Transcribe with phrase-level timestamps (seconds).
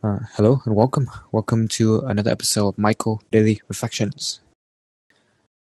[0.00, 1.10] Uh, hello and welcome.
[1.32, 4.38] Welcome to another episode of Michael Daily Reflections.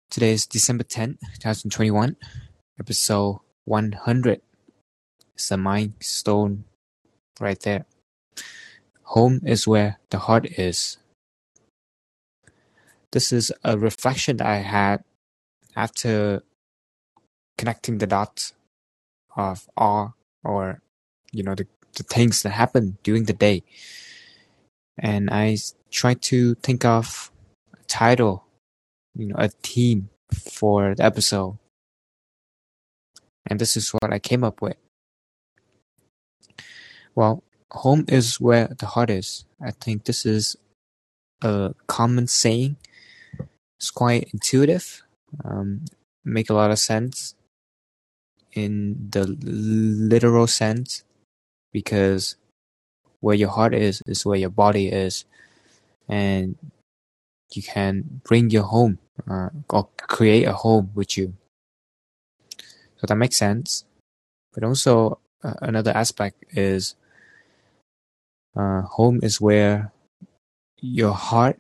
[0.09, 2.16] Today is December 10th, 2021,
[2.80, 4.42] episode 100.
[5.36, 6.64] It's a milestone
[7.42, 7.83] right there.
[9.02, 10.96] Home is where the heart is.
[13.12, 15.04] This is a reflection that I had
[15.76, 16.44] after
[17.58, 18.54] connecting the dots
[19.36, 20.16] of all
[20.46, 20.80] or
[21.34, 21.68] you know the,
[21.98, 23.64] the things that happen during the day
[24.98, 25.57] and I
[25.91, 27.32] tried to think of
[27.74, 28.46] a title,
[29.16, 31.57] you know, a theme for the episode.
[33.47, 34.77] And this is what I came up with.
[37.16, 39.45] Well, home is where the heart is.
[39.61, 40.55] I think this is
[41.41, 42.77] a common saying.
[43.77, 45.03] It's quite intuitive,
[45.44, 45.85] um,
[46.23, 47.35] make a lot of sense
[48.53, 51.03] in the literal sense
[51.73, 52.38] because
[53.23, 55.23] where your heart is is where your body is
[56.09, 56.59] and
[57.55, 58.99] you can bring your home
[59.31, 61.33] uh, or create a home with you.
[62.97, 63.85] So that makes sense.
[64.53, 66.95] But also uh, another aspect is
[68.57, 69.93] uh, home is where
[70.81, 71.58] your heart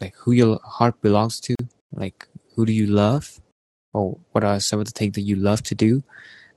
[0.00, 1.54] like who your heart belongs to
[1.92, 2.26] like
[2.56, 3.40] who do you love
[3.92, 6.02] or what are some of the things that you love to do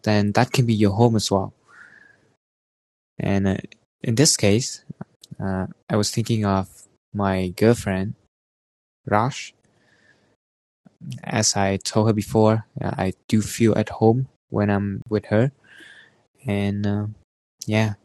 [0.03, 1.53] then that can be your home as well.
[3.19, 3.57] And uh,
[4.05, 4.85] in this case,
[5.41, 6.69] uh, I was thinking of
[7.11, 8.13] my girlfriend,
[9.07, 9.53] Raj.
[11.23, 15.51] As I told her before, uh, I do feel at home when I'm with her.
[16.45, 17.07] And uh,
[17.65, 17.95] yeah,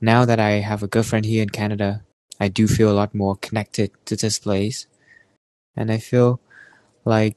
[0.00, 2.02] now that I have a girlfriend here in Canada,
[2.40, 4.86] I do feel a lot more connected to this place.
[5.76, 6.40] And I feel
[7.04, 7.36] like,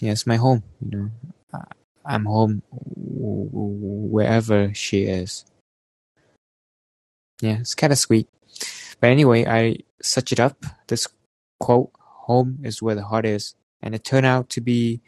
[0.00, 1.10] yeah, it's my home, you know.
[2.06, 5.44] I'm home wherever she is.
[7.40, 8.28] Yeah, it's kind of sweet.
[9.00, 10.64] But anyway, I such it up.
[10.88, 11.06] This
[11.60, 13.54] quote, home is where the heart is.
[13.80, 15.00] And it turned out to be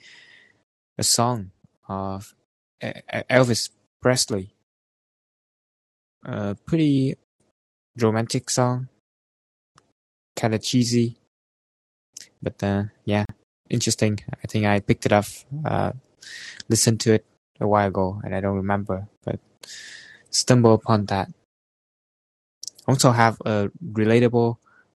[0.97, 1.50] a song
[1.88, 2.34] of
[2.82, 4.55] Elvis Presley.
[6.25, 7.16] A pretty
[7.99, 8.88] romantic song.
[10.37, 11.16] Kind of cheesy.
[12.43, 13.25] But uh, yeah,
[13.69, 14.21] interesting.
[14.32, 15.26] I think I picked it up,
[15.65, 15.93] uh,
[16.69, 17.26] listened to it
[17.60, 19.41] a while ago, and I don't remember, but
[20.31, 21.28] stumbled upon that
[22.91, 24.56] also have a relatable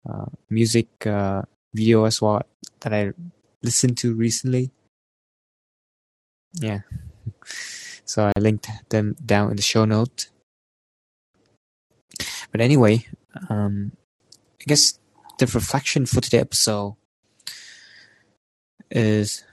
[0.09, 1.43] uh, music uh,
[1.73, 2.41] video as well
[2.81, 3.13] that I
[3.61, 4.71] listened to recently.
[6.53, 6.81] Yeah.
[8.05, 10.27] So I linked them down in the show note.
[12.51, 13.07] But anyway,
[13.49, 13.93] um,
[14.59, 14.99] I guess
[15.39, 16.97] the reflection for today episode
[18.91, 19.45] is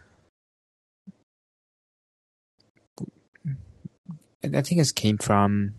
[4.43, 5.75] I think it came from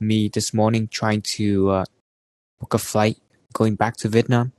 [0.00, 1.84] me this morning trying to uh,
[2.60, 3.18] book a flight
[3.52, 4.52] going back to Vietnam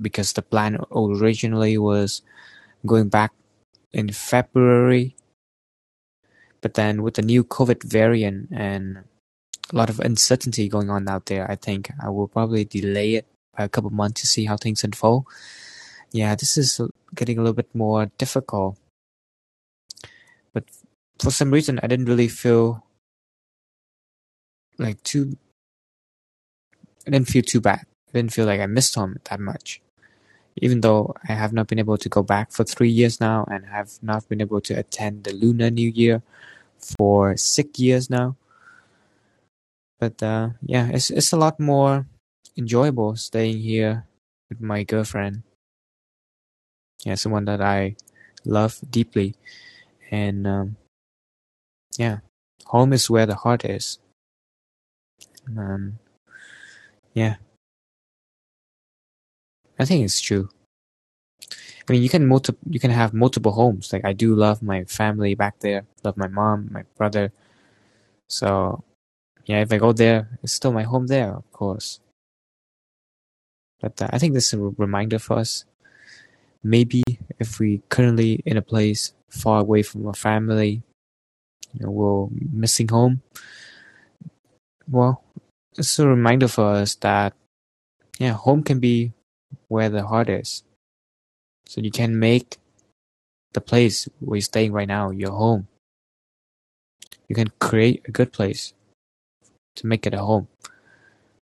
[0.00, 2.22] because the plan originally was
[2.86, 3.32] going back
[3.92, 5.16] in February.
[6.60, 9.04] But then with the new COVID variant and
[9.72, 13.26] a lot of uncertainty going on out there, I think I will probably delay it
[13.56, 15.26] by a couple months to see how things unfold.
[16.12, 16.80] Yeah, this is
[17.14, 18.78] getting a little bit more difficult.
[20.52, 20.64] But
[21.20, 22.83] for some reason, I didn't really feel
[24.78, 25.36] like too.
[27.06, 27.86] I didn't feel too bad.
[28.08, 29.80] I didn't feel like I missed home that much,
[30.56, 33.66] even though I have not been able to go back for three years now, and
[33.66, 36.22] have not been able to attend the Lunar New Year
[36.78, 38.36] for six years now.
[39.98, 42.06] But uh, yeah, it's it's a lot more
[42.56, 44.06] enjoyable staying here
[44.48, 45.42] with my girlfriend.
[47.04, 47.96] Yeah, someone that I
[48.44, 49.34] love deeply,
[50.10, 50.76] and um,
[51.98, 52.18] yeah,
[52.66, 53.98] home is where the heart is.
[55.48, 55.98] Um,
[57.14, 57.36] yeah,
[59.78, 60.48] I think it's true.
[61.88, 63.92] I mean, you can multi- you can have multiple homes.
[63.92, 65.84] Like I do love my family back there.
[66.02, 67.32] Love my mom, my brother.
[68.28, 68.84] So,
[69.46, 72.00] yeah, if I go there, it's still my home there, of course.
[73.80, 75.64] But uh, I think this is a reminder for us.
[76.62, 77.02] Maybe
[77.38, 80.82] if we currently in a place far away from our family,
[81.74, 83.22] you know, we're missing home.
[84.88, 85.22] Well,
[85.76, 87.34] it's a reminder for us that
[88.18, 89.12] yeah, home can be
[89.68, 90.62] where the heart is.
[91.66, 92.58] So you can make
[93.52, 95.68] the place where you're staying right now your home.
[97.28, 98.74] You can create a good place
[99.76, 100.48] to make it a home.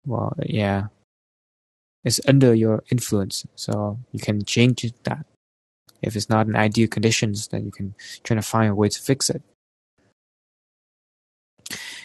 [0.05, 0.87] Well, yeah,
[2.03, 5.25] it's under your influence, so you can change that.
[6.01, 9.01] If it's not in ideal conditions, then you can try to find a way to
[9.01, 9.41] fix it.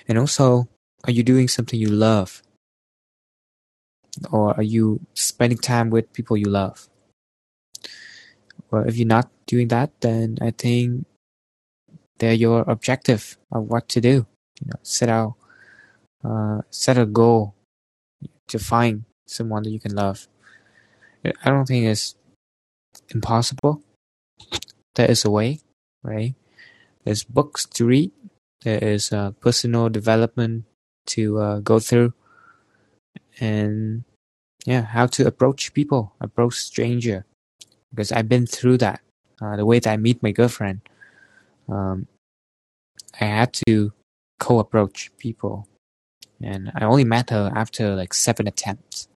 [0.07, 0.69] And also,
[1.09, 2.43] are you doing something you love?
[4.31, 6.89] or are you spending time with people you love?
[8.71, 11.07] Well, if you're not doing that, then I think
[12.19, 14.27] they're your objective of what to do.
[14.61, 15.35] You know, set out,
[16.25, 17.55] uh, set a goal
[18.49, 20.27] to find someone that you can love.
[21.25, 22.15] I don't think it's
[23.11, 23.83] impossible.
[24.95, 25.61] There is a way,
[26.03, 26.35] right?
[27.05, 28.11] There's books to read.
[28.63, 30.65] There is uh, personal development
[31.17, 32.13] to uh, go through,
[33.41, 34.05] and
[34.67, 37.25] yeah, how to approach people, approach stranger.
[37.91, 39.01] Because I've been through that.
[39.41, 40.81] Uh, the way that I meet my girlfriend,
[41.69, 42.07] um,
[43.21, 43.93] I had to
[44.41, 45.69] co-approach people,
[46.43, 49.09] and I only met her after like seven attempts.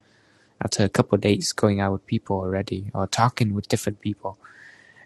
[0.64, 4.38] After a couple days going out with people already, or talking with different people,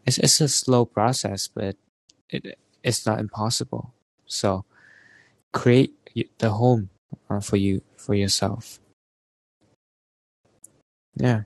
[0.05, 1.77] it's it's a slow process, but
[2.29, 3.95] it it's not impossible.
[4.27, 4.65] So
[5.53, 5.96] create
[6.39, 6.91] the home
[7.29, 8.81] uh, for you for yourself.
[11.17, 11.43] Yeah.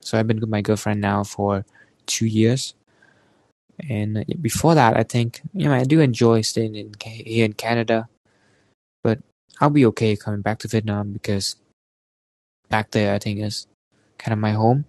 [0.00, 1.64] So I've been with my girlfriend now for
[2.06, 2.74] two years,
[3.88, 8.08] and before that, I think you know I do enjoy staying in here in Canada,
[9.02, 9.18] but
[9.60, 11.56] I'll be okay coming back to Vietnam because
[12.68, 13.66] back there I think is
[14.18, 14.84] kind of my home,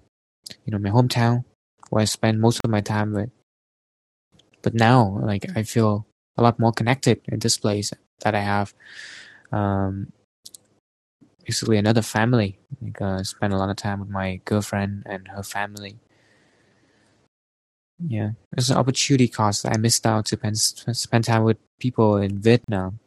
[0.66, 1.46] you know, my hometown
[1.90, 3.32] where I spend most of my time with.
[4.62, 6.06] But now, like I feel
[6.38, 8.74] a lot more connected in this place that I have.
[9.52, 10.12] Um,
[11.48, 12.60] basically another family.
[12.82, 15.98] Like, uh, spend a lot of time with my girlfriend and her family.
[18.06, 19.66] Yeah, it's an opportunity cost.
[19.66, 23.00] I missed out to spend, spend time with people in Vietnam,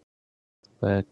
[0.81, 1.07] but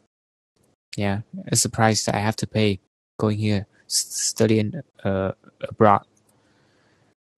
[0.97, 2.81] yeah, it's a price that I have to pay
[3.21, 6.07] going here studying uh, abroad,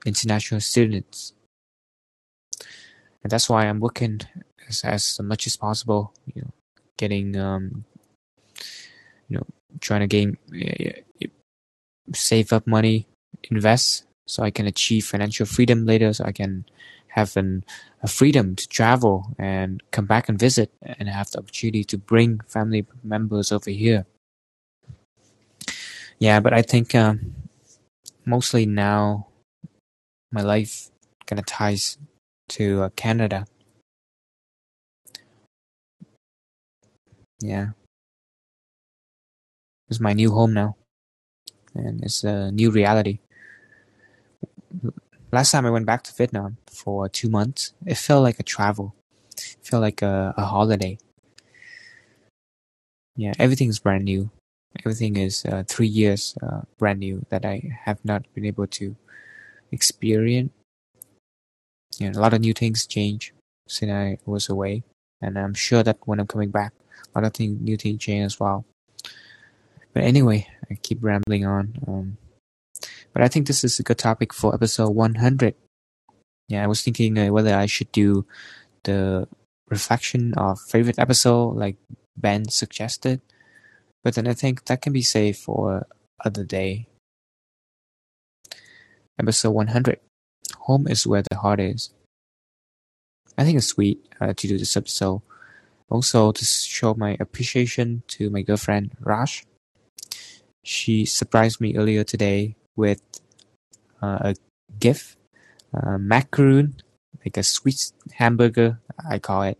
[0.07, 1.35] international students,
[3.23, 4.23] and that's why I'm working
[4.71, 6.13] as, as much as possible.
[6.35, 6.53] You know,
[6.97, 7.85] getting um,
[9.29, 9.47] you know,
[9.81, 11.27] trying to gain uh,
[12.15, 13.07] save up money,
[13.51, 16.65] invest so I can achieve financial freedom later, so I can
[17.09, 17.65] have an,
[18.03, 22.41] a freedom to travel and come back and visit and have the opportunity to bring
[22.47, 24.07] family members over here.
[26.19, 27.35] Yeah, but I think um,
[28.25, 29.27] mostly now
[30.31, 30.91] my life
[31.27, 31.99] kind of ties
[32.51, 33.47] to uh, Canada.
[37.41, 37.71] Yeah.
[39.89, 40.77] It's my new home now.
[41.75, 43.21] And it's a new reality
[45.33, 48.95] last time I went back to Vietnam for two months, it felt like a travel.
[49.37, 50.99] It felt like a, a holiday.
[53.17, 54.31] Yeah, everything's brand new.
[54.85, 58.97] Everything is uh, three years uh, brand new that I have not been able to
[59.73, 60.53] experience.
[61.99, 63.35] Yeah, a lot of new things change
[63.69, 64.85] since I was away,
[65.21, 66.73] and I'm sure that when I'm coming back,
[67.15, 68.65] of things, new things change as well.
[69.93, 71.75] But anyway, I keep rambling on.
[71.87, 72.17] Um,
[73.13, 75.55] but I think this is a good topic for episode 100.
[76.49, 78.27] Yeah, I was thinking uh, whether I should do
[78.85, 79.29] the
[79.69, 81.77] reflection of favorite episode like
[82.17, 83.21] Ben suggested,
[84.03, 85.87] but then I think that can be saved for
[86.25, 86.87] other day.
[89.19, 90.01] Episode 100.
[90.61, 91.91] Home is where the heart is.
[93.37, 95.23] I think it's sweet uh, to do this episode.
[95.91, 99.45] Also, to show my appreciation to my girlfriend Raj.
[100.63, 103.03] She surprised me earlier today with
[104.01, 104.35] uh, a
[104.79, 105.17] gift,
[105.75, 106.77] uh, macaroon,
[107.25, 108.79] like a sweet hamburger,
[109.09, 109.59] I call it,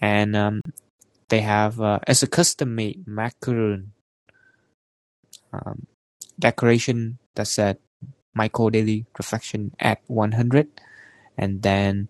[0.00, 0.62] and um,
[1.28, 3.92] they have uh, as a custom made macaroon
[5.52, 5.86] um,
[6.38, 7.78] decoration that said
[8.34, 10.68] Michael Daily Reflection at 100,
[11.36, 12.08] and then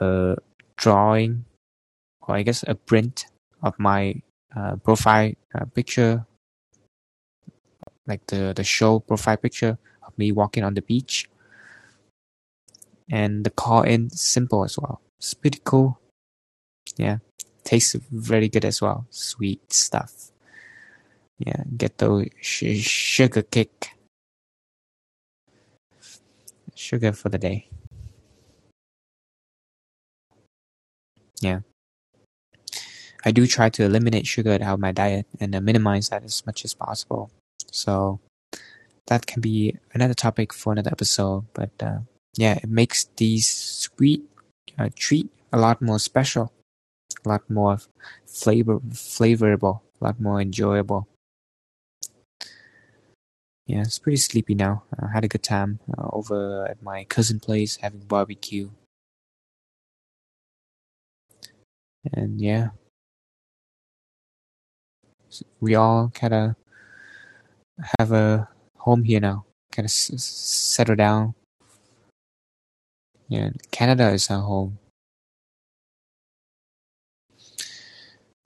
[0.00, 0.36] a
[0.76, 1.44] drawing,
[2.28, 3.26] or I guess a print
[3.62, 4.22] of my
[4.54, 6.26] uh, profile uh, picture
[8.06, 11.28] like the the show profile picture of me walking on the beach.
[13.10, 15.00] And the Callin simple as well.
[15.18, 15.98] It's pretty cool.
[16.96, 17.18] Yeah.
[17.64, 19.06] Tastes very good as well.
[19.10, 20.30] Sweet stuff.
[21.38, 23.92] Yeah, get those sh- sugar kick.
[26.74, 27.68] Sugar for the day.
[31.40, 31.60] Yeah.
[33.24, 36.44] I do try to eliminate sugar out of my diet and uh, minimize that as
[36.46, 37.30] much as possible.
[37.70, 38.20] So
[39.06, 41.46] that can be another topic for another episode.
[41.52, 41.98] But uh,
[42.36, 44.22] yeah, it makes these sweet
[44.78, 46.52] uh, treat a lot more special,
[47.24, 47.78] a lot more
[48.26, 51.08] flavor flavorable, a lot more enjoyable.
[53.66, 54.84] Yeah, it's pretty sleepy now.
[54.98, 58.70] I had a good time uh, over at my cousin place having barbecue.
[62.14, 62.70] And yeah,
[65.60, 66.54] we all kind of
[67.98, 69.44] have a home here now.
[69.72, 71.34] Kind of s- settle down.
[73.28, 74.78] Yeah, Canada is our home.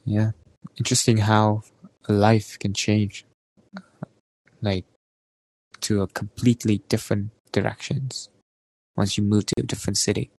[0.04, 0.32] Yeah,
[0.76, 1.62] interesting how
[2.08, 3.24] life can change,
[4.62, 4.84] like
[5.82, 8.28] to a completely different directions
[8.96, 10.30] once you move to a different city.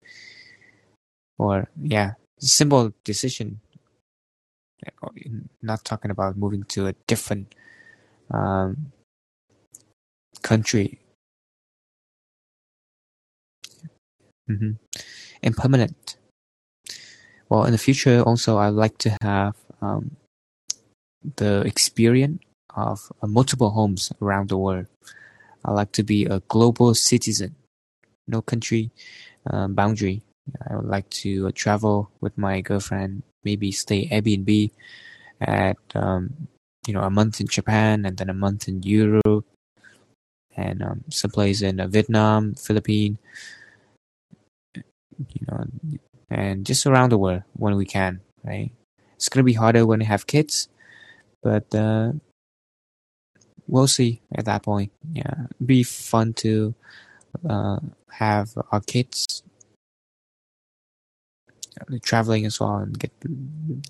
[1.39, 3.61] Or yeah, simple decision.
[5.63, 7.55] Not talking about moving to a different
[8.31, 8.93] um,
[10.43, 10.99] country.
[14.47, 14.73] hmm
[15.57, 16.17] permanent.
[17.49, 20.17] Well, in the future, also, I'd like to have um,
[21.37, 22.43] the experience
[22.75, 24.87] of uh, multiple homes around the world.
[25.65, 27.55] I like to be a global citizen,
[28.29, 28.91] no country
[29.51, 30.23] um, boundary.
[30.69, 34.71] I would like to uh, travel with my girlfriend, maybe stay Airbnb
[35.41, 36.49] at um,
[36.87, 39.47] you know a month in Japan and then a month in Europe
[40.57, 43.19] and um, someplace in uh, Vietnam, Philippines,
[44.77, 45.65] you know,
[46.31, 48.21] and just around the world when we can.
[48.45, 48.71] Right?
[49.17, 50.69] It's gonna be harder when you have kids,
[51.43, 52.13] but uh,
[53.67, 54.93] we'll see at that point.
[55.13, 56.75] Yeah, It'd be fun to
[57.49, 57.79] uh,
[58.11, 59.43] have our kids
[62.03, 63.13] traveling as well and get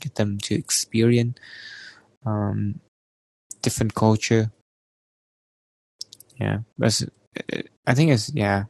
[0.01, 1.39] get them to experience
[2.27, 2.81] um,
[3.63, 4.51] different culture.
[6.37, 7.03] Yeah, but
[7.87, 8.65] I think it's yeah,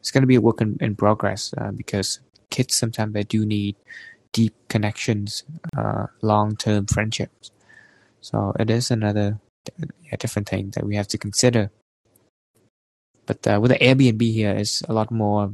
[0.00, 3.76] it's gonna be a work in, in progress uh, because kids sometimes they do need
[4.32, 5.44] deep connections,
[5.76, 7.50] uh, long term friendships.
[8.20, 9.38] So it is another
[9.78, 11.70] yeah, different thing that we have to consider.
[13.26, 15.52] But uh, with the Airbnb here, it's a lot more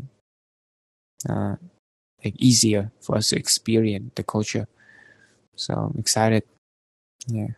[1.28, 1.56] uh,
[2.24, 4.66] like easier for us to experience the culture.
[5.56, 6.44] So I'm excited.
[7.26, 7.48] Yeah,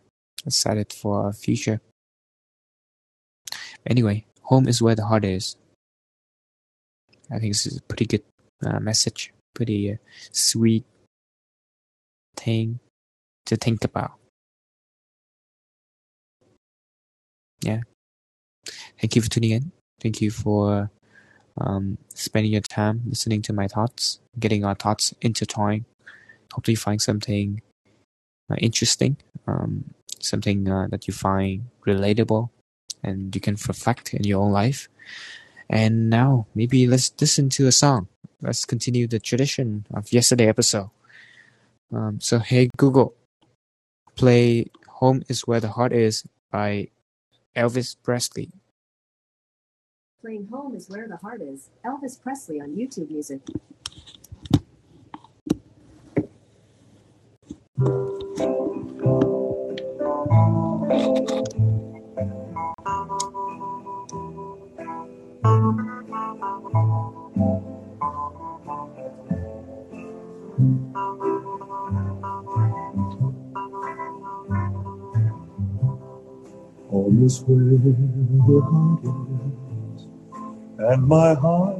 [0.45, 1.81] excited for our future.
[3.85, 5.55] Anyway, home is where the heart is.
[7.31, 8.23] I think this is a pretty good
[8.65, 9.95] uh, message, pretty uh,
[10.31, 10.85] sweet
[12.35, 12.79] thing
[13.45, 14.13] to think about.
[17.63, 17.81] Yeah.
[18.99, 19.71] Thank you for tuning in.
[19.99, 20.89] Thank you for
[21.63, 25.85] um, spending your time listening to my thoughts, getting our thoughts intertwined.
[26.53, 27.61] Hopefully, find something
[28.51, 32.49] uh, interesting, um, something uh, that you find relatable,
[33.03, 34.89] and you can reflect in your own life.
[35.69, 38.07] And now, maybe let's listen to a song.
[38.41, 40.89] Let's continue the tradition of yesterday episode.
[41.93, 43.13] Um, so, hey Google,
[44.15, 44.65] play
[44.99, 46.89] "Home Is Where the Heart Is" by
[47.55, 48.49] Elvis Presley.
[50.21, 51.69] Playing Home is Where the Heart Is.
[51.83, 53.41] Elvis Presley on YouTube Music.
[76.91, 79.00] Home is where the heart
[80.91, 81.77] and my heart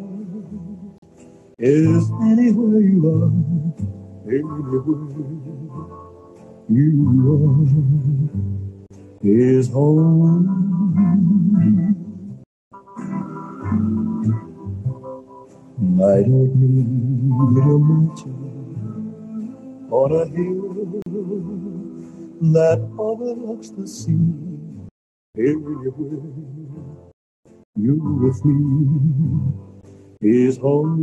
[1.59, 3.31] is anywhere you are,
[4.25, 4.83] anywhere
[6.69, 6.93] you
[7.33, 7.67] are,
[9.21, 10.47] is home.
[16.01, 18.41] I don't need a mansion
[19.91, 21.01] on a hill
[22.53, 24.23] that overlooks the sea.
[25.37, 26.80] Everywhere
[27.75, 29.53] you with me
[30.21, 30.97] is home.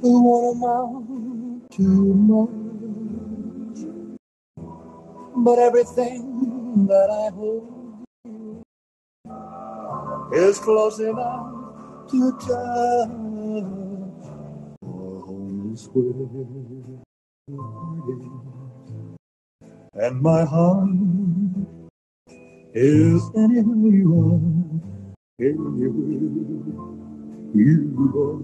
[0.02, 2.50] won't amount to much,
[5.36, 8.04] but everything that I hold
[10.32, 13.27] is close enough to touch.
[15.94, 17.02] And
[20.22, 20.90] my heart
[22.74, 24.14] is anywhere you.
[24.14, 24.40] Are,
[25.40, 25.90] anywhere
[27.54, 28.40] you are,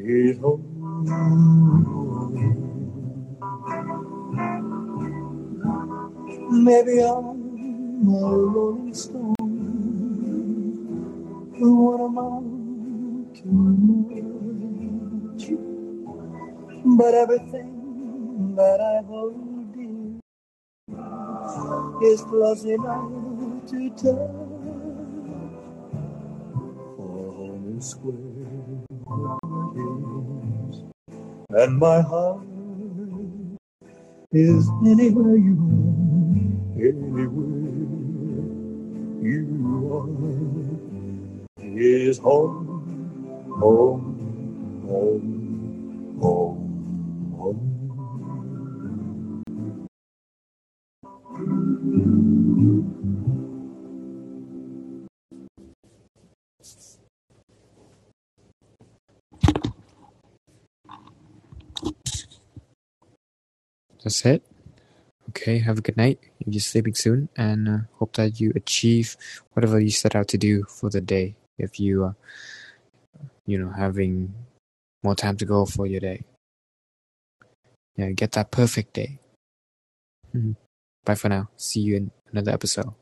[0.00, 0.64] is home.
[6.50, 9.34] Maybe I'm a rolling stone.
[11.58, 14.31] What am I to much,
[16.98, 20.20] but everything that I hold dear
[22.12, 23.10] is close enough
[23.70, 24.30] to touch.
[26.96, 27.94] For home is
[29.76, 30.84] is,
[31.50, 32.42] and my heart
[34.32, 37.96] is anywhere you are, anywhere
[39.22, 39.46] you
[39.94, 42.84] are, is home,
[43.60, 45.41] home, home,
[64.04, 64.42] That's it.
[65.30, 66.18] Okay, have a good night.
[66.40, 69.16] If you're sleeping soon, and uh, hope that you achieve
[69.54, 71.36] whatever you set out to do for the day.
[71.58, 72.16] If you are,
[73.46, 74.34] you know, having
[75.02, 76.22] more time to go for your day,
[77.96, 79.18] yeah, get that perfect day.
[80.34, 80.56] Mhm.
[81.04, 81.48] Bye for now.
[81.56, 82.94] See you in another episode.